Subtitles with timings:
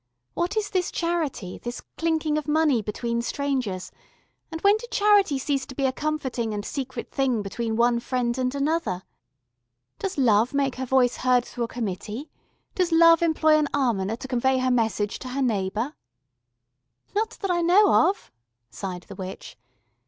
[0.33, 3.91] "What is this Charity, this clinking of money between strangers,
[4.51, 8.35] and when did Charity cease to be a comforting and secret thing between one friend
[8.39, 9.03] and another?
[9.99, 12.31] Does Love make her voice heard through a committee,
[12.73, 15.93] does Love employ an almoner to convey her message to her neighbour?"
[17.13, 18.31] "Not that I know of,"
[18.71, 19.55] sighed the witch.